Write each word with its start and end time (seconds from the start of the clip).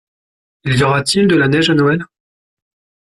Y 0.63 0.81
aura-t-il 0.81 1.27
de 1.27 1.35
la 1.35 1.47
neige 1.47 1.69
à 1.69 1.75
Noël? 1.75 2.03